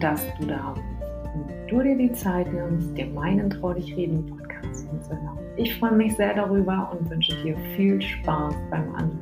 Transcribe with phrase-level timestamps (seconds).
[0.00, 4.26] dass du da bist und du dir die Zeit nimmst, dir meinen Trau dich reden
[4.26, 5.38] Podcast anzuhören.
[5.56, 9.18] Ich freue mich sehr darüber und wünsche dir viel Spaß beim Anhören.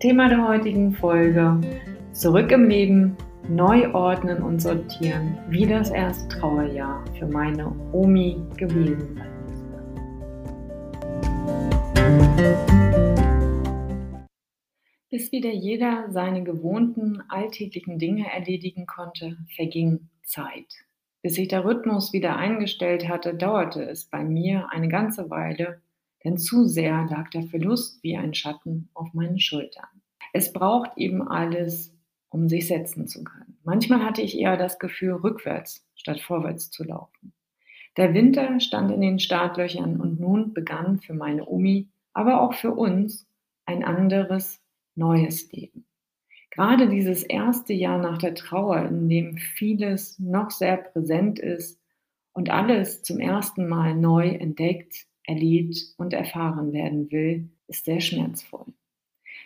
[0.00, 1.58] Thema der heutigen Folge:
[2.12, 3.16] Zurück im Leben,
[3.48, 9.32] neu ordnen und sortieren, wie das erste Trauerjahr für meine Omi gewesen sein
[15.12, 20.86] Bis wieder jeder seine gewohnten alltäglichen Dinge erledigen konnte, verging Zeit.
[21.20, 25.82] Bis sich der Rhythmus wieder eingestellt hatte, dauerte es bei mir eine ganze Weile,
[26.24, 29.84] denn zu sehr lag der Verlust wie ein Schatten auf meinen Schultern.
[30.32, 31.94] Es braucht eben alles,
[32.30, 33.58] um sich setzen zu können.
[33.64, 37.34] Manchmal hatte ich eher das Gefühl, rückwärts statt vorwärts zu laufen.
[37.98, 42.72] Der Winter stand in den Startlöchern und nun begann für meine Omi, aber auch für
[42.72, 43.28] uns
[43.66, 44.62] ein anderes,
[44.94, 45.86] neues Leben.
[46.50, 51.80] Gerade dieses erste Jahr nach der Trauer, in dem vieles noch sehr präsent ist
[52.32, 58.66] und alles zum ersten Mal neu entdeckt, erlebt und erfahren werden will, ist sehr schmerzvoll.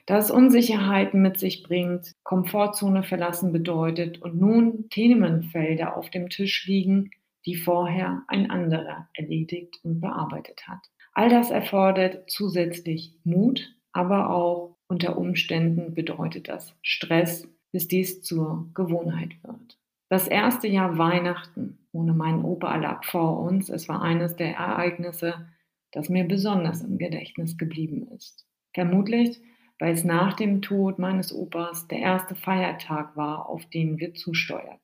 [0.06, 6.66] Da es Unsicherheiten mit sich bringt, Komfortzone verlassen bedeutet und nun Themenfelder auf dem Tisch
[6.66, 7.10] liegen,
[7.44, 10.80] die vorher ein anderer erledigt und bearbeitet hat.
[11.12, 18.70] All das erfordert zusätzlich Mut, aber auch unter Umständen bedeutet das Stress, bis dies zur
[18.74, 19.78] Gewohnheit wird.
[20.08, 23.68] Das erste Jahr Weihnachten ohne meinen Opa lag vor uns.
[23.68, 25.48] Es war eines der Ereignisse,
[25.92, 28.46] das mir besonders im Gedächtnis geblieben ist.
[28.74, 29.40] Vermutlich,
[29.78, 34.80] weil es nach dem Tod meines Opas der erste Feiertag war, auf den wir zusteuerten.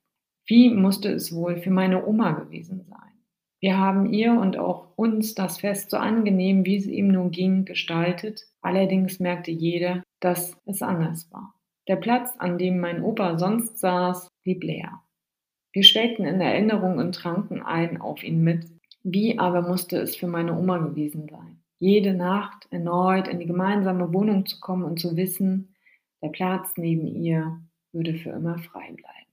[0.46, 3.21] Wie musste es wohl für meine Oma gewesen sein?
[3.62, 7.64] Wir haben ihr und auch uns das Fest so angenehm, wie es ihm nun ging,
[7.64, 8.48] gestaltet.
[8.60, 11.54] Allerdings merkte jeder, dass es anders war.
[11.86, 15.00] Der Platz, an dem mein Opa sonst saß, blieb leer.
[15.72, 18.66] Wir schwelgten in Erinnerung und tranken ein auf ihn mit.
[19.04, 21.62] Wie aber musste es für meine Oma gewesen sein?
[21.78, 25.76] Jede Nacht erneut in die gemeinsame Wohnung zu kommen und zu wissen,
[26.20, 27.60] der Platz neben ihr
[27.92, 29.30] würde für immer frei bleiben.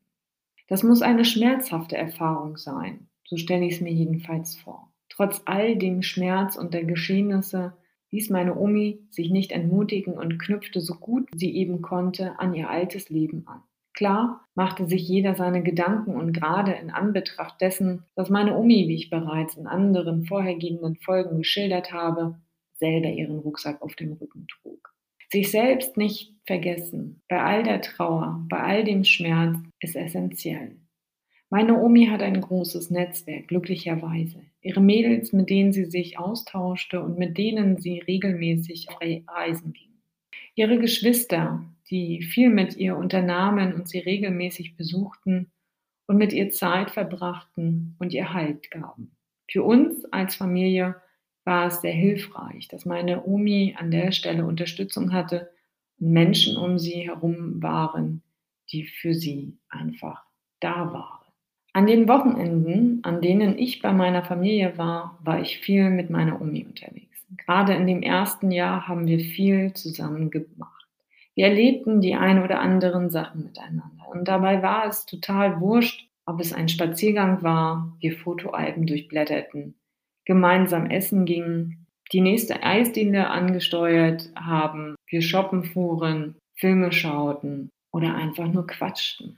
[0.68, 3.09] Das muss eine schmerzhafte Erfahrung sein.
[3.29, 4.91] So stelle ich es mir jedenfalls vor.
[5.07, 7.73] Trotz all dem Schmerz und der Geschehnisse
[8.09, 12.72] ließ meine Omi sich nicht entmutigen und knüpfte so gut sie eben konnte an ihr
[12.72, 13.62] altes Leben an.
[13.94, 18.95] Klar machte sich jeder seine Gedanken und gerade in Anbetracht dessen, dass meine Omi, wie
[18.95, 22.39] ich bereits in anderen vorhergehenden Folgen geschildert habe,
[22.73, 24.91] selber ihren Rucksack auf dem Rücken trug.
[25.31, 30.78] Sich selbst nicht vergessen, bei all der Trauer, bei all dem Schmerz, ist essentiell.
[31.52, 34.44] Meine Omi hat ein großes Netzwerk, glücklicherweise.
[34.62, 39.90] Ihre Mädels, mit denen sie sich austauschte und mit denen sie regelmäßig auf Reisen ging.
[40.54, 45.50] Ihre Geschwister, die viel mit ihr unternahmen und sie regelmäßig besuchten
[46.06, 49.16] und mit ihr Zeit verbrachten und ihr Halt gaben.
[49.50, 50.98] Für uns als Familie
[51.46, 55.50] war es sehr hilfreich, dass meine Omi an der Stelle Unterstützung hatte
[56.00, 58.22] und Menschen um sie herum waren,
[58.72, 60.24] die für sie einfach
[60.60, 61.19] da waren.
[61.74, 66.41] An den Wochenenden, an denen ich bei meiner Familie war, war ich viel mit meiner
[66.41, 67.24] Omi unterwegs.
[67.46, 70.88] Gerade in dem ersten Jahr haben wir viel zusammen gemacht.
[71.35, 74.09] Wir erlebten die ein oder anderen Sachen miteinander.
[74.12, 79.75] Und dabei war es total wurscht, ob es ein Spaziergang war, wir Fotoalben durchblätterten,
[80.25, 88.47] gemeinsam essen gingen, die nächste Eisdiele angesteuert haben, wir shoppen fuhren, Filme schauten oder einfach
[88.47, 89.38] nur quatschten.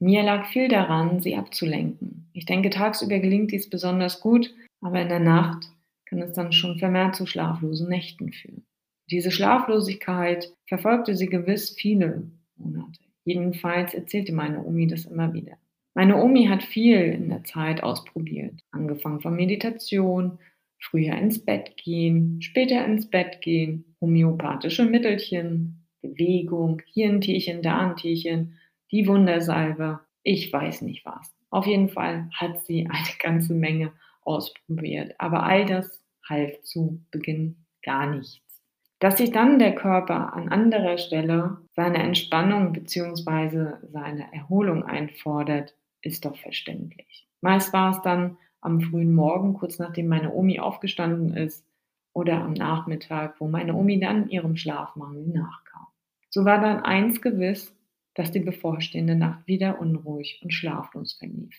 [0.00, 2.30] Mir lag viel daran, sie abzulenken.
[2.32, 5.72] Ich denke, tagsüber gelingt dies besonders gut, aber in der Nacht
[6.06, 8.64] kann es dann schon vermehrt zu schlaflosen Nächten führen.
[9.10, 13.00] Diese Schlaflosigkeit verfolgte sie gewiss viele Monate.
[13.24, 15.56] Jedenfalls erzählte meine Omi das immer wieder.
[15.94, 20.38] Meine Omi hat viel in der Zeit ausprobiert, angefangen von Meditation,
[20.78, 27.78] früher ins Bett gehen, später ins Bett gehen, homöopathische Mittelchen, Bewegung, hier ein Tierchen, da
[27.78, 28.54] ein Tierchen
[28.90, 31.34] die Wundersalbe, ich weiß nicht was.
[31.50, 33.92] Auf jeden Fall hat sie eine ganze Menge
[34.22, 38.62] ausprobiert, aber all das half zu Beginn gar nichts.
[38.98, 43.76] Dass sich dann der Körper an anderer Stelle seine Entspannung bzw.
[43.90, 47.28] seine Erholung einfordert, ist doch verständlich.
[47.40, 51.64] Meist war es dann am frühen Morgen, kurz nachdem meine Omi aufgestanden ist,
[52.12, 55.86] oder am Nachmittag, wo meine Omi dann ihrem Schlafmangel nachkam.
[56.30, 57.72] So war dann eins gewiss,
[58.18, 61.54] dass die bevorstehende Nacht wieder unruhig und schlaflos verlief.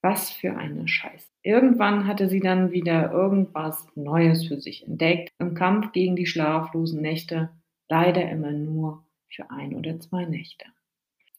[0.00, 1.28] Was für eine Scheiße.
[1.42, 7.02] Irgendwann hatte sie dann wieder irgendwas Neues für sich entdeckt, im Kampf gegen die schlaflosen
[7.02, 7.50] Nächte,
[7.90, 10.64] leider immer nur für ein oder zwei Nächte.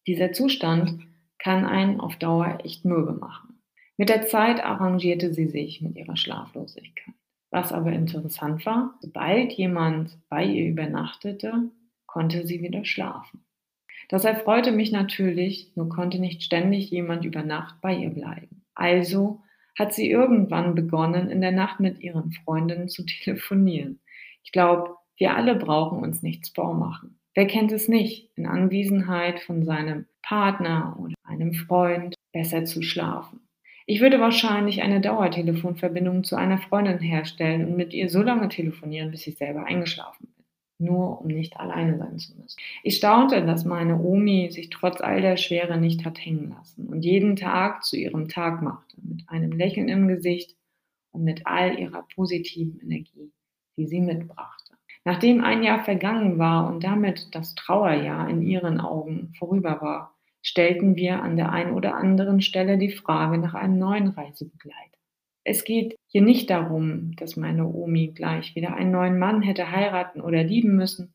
[0.06, 1.00] Dieser Zustand
[1.40, 3.60] kann einen auf Dauer echt mürbe machen.
[3.98, 7.16] Mit der Zeit arrangierte sie sich mit ihrer Schlaflosigkeit.
[7.50, 11.72] Was aber interessant war, sobald jemand bei ihr übernachtete,
[12.06, 13.44] konnte sie wieder schlafen.
[14.10, 18.64] Das erfreute mich natürlich, nur konnte nicht ständig jemand über Nacht bei ihr bleiben.
[18.76, 19.42] Also
[19.78, 24.00] hat sie irgendwann begonnen, in der Nacht mit ihren Freundinnen zu telefonieren.
[24.44, 27.20] Ich glaube, wir alle brauchen uns nichts vormachen.
[27.36, 33.40] Wer kennt es nicht, in Anwesenheit von seinem Partner oder einem Freund besser zu schlafen?
[33.86, 39.12] Ich würde wahrscheinlich eine Dauertelefonverbindung zu einer Freundin herstellen und mit ihr so lange telefonieren,
[39.12, 40.33] bis ich selber eingeschlafen bin.
[40.84, 42.58] Nur um nicht alleine sein zu müssen.
[42.84, 47.06] Ich staunte, dass meine Omi sich trotz all der Schwere nicht hat hängen lassen und
[47.06, 50.56] jeden Tag zu ihrem Tag machte, mit einem Lächeln im Gesicht
[51.12, 53.32] und mit all ihrer positiven Energie,
[53.78, 54.74] die sie mitbrachte.
[55.06, 60.96] Nachdem ein Jahr vergangen war und damit das Trauerjahr in ihren Augen vorüber war, stellten
[60.96, 64.93] wir an der einen oder anderen Stelle die Frage nach einem neuen Reisebegleiter.
[65.44, 70.22] Es geht hier nicht darum, dass meine Omi gleich wieder einen neuen Mann hätte heiraten
[70.22, 71.14] oder lieben müssen,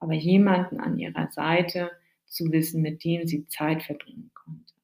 [0.00, 1.90] aber jemanden an ihrer Seite
[2.24, 4.74] zu wissen, mit dem sie Zeit verbringen konnte,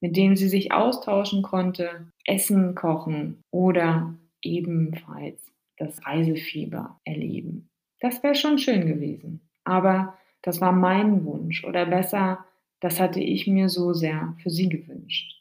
[0.00, 5.40] mit dem sie sich austauschen konnte, Essen kochen oder ebenfalls
[5.76, 7.68] das Reisefieber erleben.
[8.00, 12.44] Das wäre schon schön gewesen, aber das war mein Wunsch oder besser,
[12.80, 15.33] das hatte ich mir so sehr für sie gewünscht.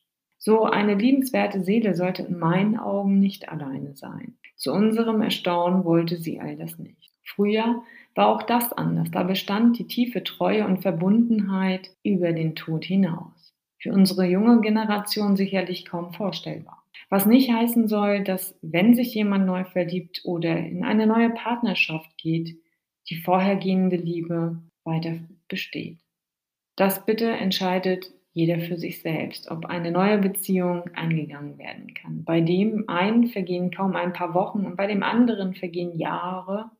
[0.46, 4.36] So eine liebenswerte Seele sollte in meinen Augen nicht alleine sein.
[4.58, 7.14] Zu unserem Erstaunen wollte sie all das nicht.
[7.24, 7.82] Früher
[8.14, 9.10] war auch das anders.
[9.10, 13.56] Da bestand die tiefe Treue und Verbundenheit über den Tod hinaus.
[13.80, 16.84] Für unsere junge Generation sicherlich kaum vorstellbar.
[17.10, 22.18] Was nicht heißen soll, dass wenn sich jemand neu verliebt oder in eine neue Partnerschaft
[22.18, 22.58] geht,
[23.10, 26.00] die vorhergehende Liebe weiter besteht.
[26.76, 32.24] Das bitte entscheidet jeder für sich selbst, ob eine neue Beziehung eingegangen werden kann.
[32.24, 36.72] Bei dem einen vergehen kaum ein paar Wochen und bei dem anderen vergehen Jahre,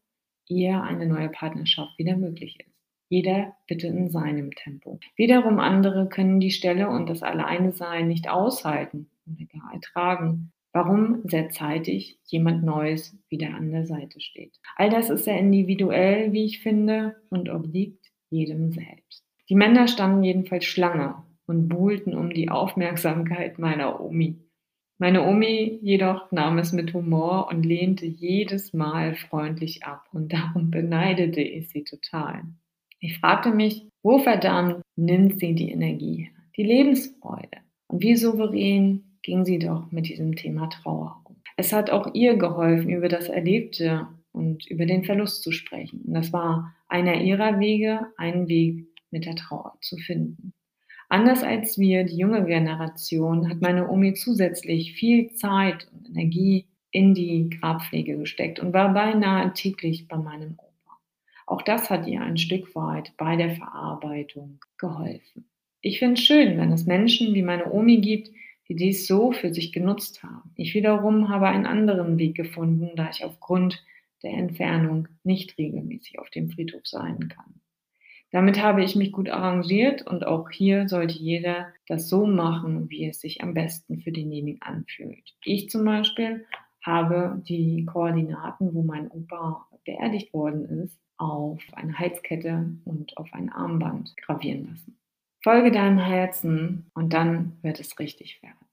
[0.48, 2.74] ehe eine neue Partnerschaft wieder möglich ist.
[3.08, 5.00] Jeder bitte in seinem Tempo.
[5.16, 10.52] Wiederum andere können die Stelle und das Alleinesein nicht aushalten oder gar ertragen.
[10.72, 14.60] Warum sehr zeitig jemand Neues wieder an der Seite steht.
[14.76, 19.24] All das ist sehr individuell, wie ich finde, und obliegt jedem selbst.
[19.50, 24.38] Die Männer standen jedenfalls Schlange und buhlten um die Aufmerksamkeit meiner Omi.
[25.00, 30.72] Meine Omi jedoch nahm es mit Humor und lehnte jedes Mal freundlich ab und darum
[30.72, 32.44] beneidete ich sie total.
[33.00, 37.58] Ich fragte mich, wo verdammt nimmt sie die Energie her, die Lebensfreude?
[37.88, 41.36] Und wie souverän ging sie doch mit diesem Thema Trauer um.
[41.58, 46.02] Es hat auch ihr geholfen, über das Erlebte und über den Verlust zu sprechen.
[46.06, 50.54] Und das war einer ihrer Wege, einen Weg mit der Trauer zu finden.
[51.14, 57.14] Anders als wir, die junge Generation, hat meine Omi zusätzlich viel Zeit und Energie in
[57.14, 60.98] die Grabpflege gesteckt und war beinahe täglich bei meinem Opa.
[61.46, 65.46] Auch das hat ihr ein Stück weit bei der Verarbeitung geholfen.
[65.82, 68.32] Ich finde es schön, wenn es Menschen wie meine Omi gibt,
[68.68, 70.52] die dies so für sich genutzt haben.
[70.56, 73.86] Ich wiederum habe einen anderen Weg gefunden, da ich aufgrund
[74.24, 77.62] der Entfernung nicht regelmäßig auf dem Friedhof sein kann.
[78.34, 83.08] Damit habe ich mich gut arrangiert und auch hier sollte jeder das so machen, wie
[83.08, 85.36] es sich am besten für denjenigen anfühlt.
[85.46, 86.44] Ich zum Beispiel
[86.84, 93.52] habe die Koordinaten, wo mein Opa beerdigt worden ist, auf eine Halskette und auf ein
[93.52, 94.98] Armband gravieren lassen.
[95.44, 98.66] Folge deinem Herzen und dann wird es richtig werden.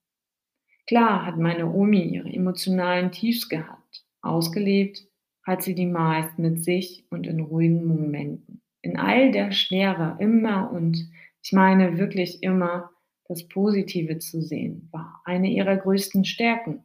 [0.86, 4.06] Klar hat meine Omi ihre emotionalen Tiefs gehabt.
[4.22, 5.06] Ausgelebt
[5.46, 10.70] hat sie die meist mit sich und in ruhigen Momenten in all der Schwere immer
[10.72, 11.10] und
[11.42, 12.90] ich meine wirklich immer
[13.28, 16.84] das Positive zu sehen, war eine ihrer größten Stärken.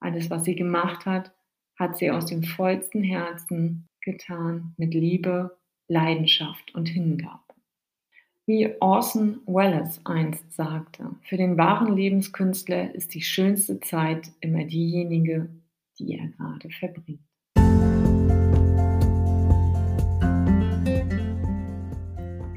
[0.00, 1.32] Alles, was sie gemacht hat,
[1.76, 5.56] hat sie aus dem vollsten Herzen getan, mit Liebe,
[5.88, 7.40] Leidenschaft und Hingabe.
[8.46, 15.50] Wie Orson Welles einst sagte, für den wahren Lebenskünstler ist die schönste Zeit immer diejenige,
[15.98, 17.27] die er gerade verbringt.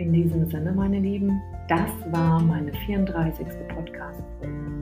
[0.02, 1.40] In diesem Sinne, meine Lieben,
[1.70, 3.46] das war meine 34.
[3.68, 4.24] Podcast.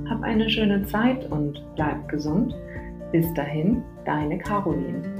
[0.09, 2.55] Hab eine schöne Zeit und bleib gesund.
[3.11, 5.18] Bis dahin, deine Caroline.